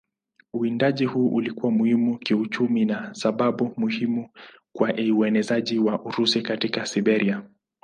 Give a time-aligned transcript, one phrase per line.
[0.53, 4.29] Uwindaji huu ulikuwa muhimu kiuchumi na sababu muhimu
[4.73, 7.43] kwa uenezaji wa Urusi katika Siberia.